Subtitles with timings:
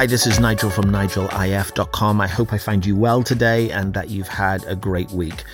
[0.00, 2.22] Hi, this is Nigel from nigelif.com.
[2.22, 5.44] I hope I find you well today and that you've had a great week.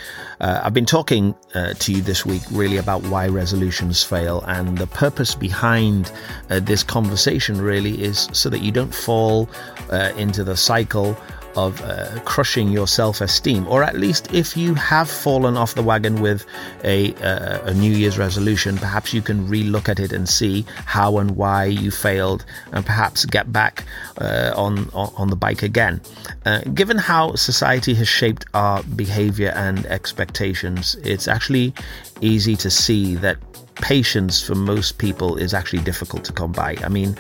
[0.40, 4.78] Uh, I've been talking uh, to you this week really about why resolutions fail, and
[4.78, 6.12] the purpose behind
[6.48, 9.48] uh, this conversation really is so that you don't fall
[9.90, 11.18] uh, into the cycle
[11.56, 15.82] of uh, crushing your self esteem, or at least if you have fallen off the
[15.82, 16.44] wagon with
[16.84, 21.18] a, uh, a New Year's resolution, perhaps you can relook at it and see how
[21.18, 23.84] and why you failed, and perhaps get back
[24.18, 26.00] uh, on, on the bike again.
[26.44, 31.74] Uh, given how society has shaped our behavior and expectations, it's actually
[32.20, 33.38] easy to see that
[33.76, 36.76] patience for most people is actually difficult to come by.
[36.82, 37.16] I mean,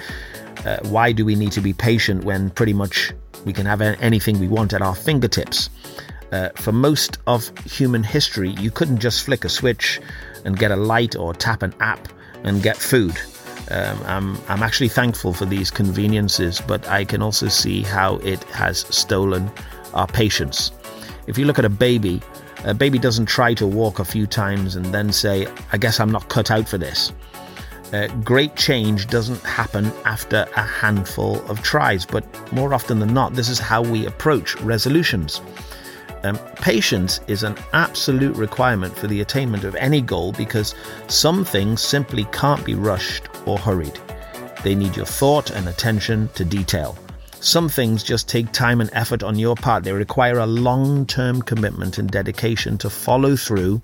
[0.64, 3.12] uh, why do we need to be patient when pretty much
[3.46, 5.70] we can have anything we want at our fingertips.
[6.32, 10.00] Uh, for most of human history, you couldn't just flick a switch
[10.44, 12.08] and get a light or tap an app
[12.42, 13.16] and get food.
[13.70, 18.42] Um, I'm, I'm actually thankful for these conveniences, but I can also see how it
[18.44, 19.50] has stolen
[19.94, 20.72] our patience.
[21.28, 22.20] If you look at a baby,
[22.64, 26.10] a baby doesn't try to walk a few times and then say, I guess I'm
[26.10, 27.12] not cut out for this.
[27.92, 33.34] Uh, great change doesn't happen after a handful of tries, but more often than not,
[33.34, 35.40] this is how we approach resolutions.
[36.24, 40.74] Um, patience is an absolute requirement for the attainment of any goal because
[41.06, 43.98] some things simply can't be rushed or hurried.
[44.64, 46.98] They need your thought and attention to detail.
[47.40, 49.84] Some things just take time and effort on your part.
[49.84, 53.80] They require a long term commitment and dedication to follow through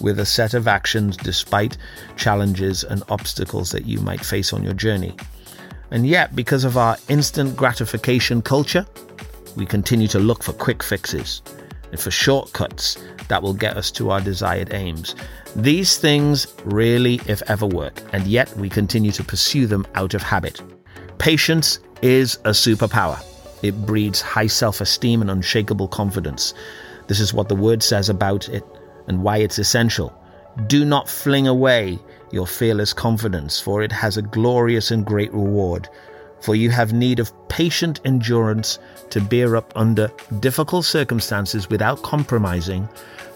[0.00, 1.76] with a set of actions despite
[2.16, 5.16] challenges and obstacles that you might face on your journey.
[5.90, 8.86] And yet, because of our instant gratification culture,
[9.56, 11.42] we continue to look for quick fixes
[11.90, 15.14] and for shortcuts that will get us to our desired aims.
[15.56, 20.22] These things rarely, if ever, work, and yet we continue to pursue them out of
[20.22, 20.62] habit.
[21.18, 23.22] Patience is a superpower.
[23.62, 26.54] It breeds high self esteem and unshakable confidence.
[27.08, 28.62] This is what the word says about it
[29.08, 30.14] and why it's essential.
[30.66, 31.98] Do not fling away
[32.30, 35.88] your fearless confidence, for it has a glorious and great reward.
[36.40, 38.78] For you have need of patient endurance
[39.10, 40.10] to bear up under
[40.40, 42.88] difficult circumstances without compromising,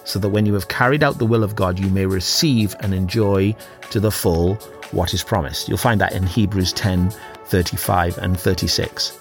[0.05, 2.93] so that when you have carried out the will of God, you may receive and
[2.93, 3.55] enjoy
[3.91, 4.55] to the full
[4.91, 5.69] what is promised.
[5.69, 7.13] You'll find that in Hebrews 10
[7.47, 9.19] 35 and 36.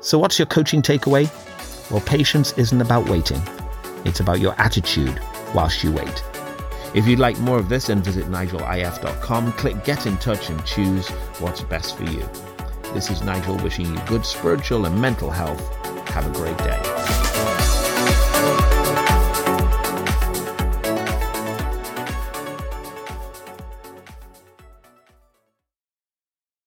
[0.00, 1.30] So, what's your coaching takeaway?
[1.90, 3.42] Well, patience isn't about waiting,
[4.04, 5.20] it's about your attitude
[5.54, 6.22] whilst you wait.
[6.94, 11.08] If you'd like more of this, then visit nigelif.com, click get in touch and choose
[11.40, 12.28] what's best for you.
[12.94, 15.60] This is Nigel wishing you good spiritual and mental health.
[16.08, 17.25] Have a great day.